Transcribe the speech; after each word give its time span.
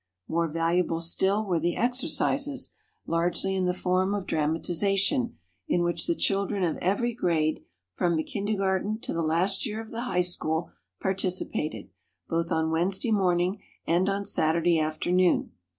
More 0.27 0.47
valuable 0.47 0.99
still 0.99 1.45
were 1.45 1.59
the 1.59 1.75
exercises, 1.77 2.71
largely 3.05 3.55
in 3.55 3.65
the 3.67 3.73
form 3.75 4.15
of 4.15 4.25
dramatization, 4.25 5.37
in 5.67 5.83
which 5.83 6.07
the 6.07 6.15
children 6.15 6.63
of 6.63 6.77
every 6.77 7.13
grade, 7.13 7.63
from 7.93 8.15
the 8.15 8.23
kindergarten 8.23 8.99
to 9.01 9.13
the 9.13 9.21
last 9.21 9.63
year 9.67 9.79
of 9.79 9.91
the 9.91 10.01
high 10.05 10.21
school, 10.21 10.71
participated, 10.99 11.91
both 12.27 12.51
on 12.51 12.71
Wednesday 12.71 13.11
morning 13.11 13.61
and 13.85 14.09
on 14.09 14.25
Saturday 14.25 14.79
afternoon. 14.79 15.51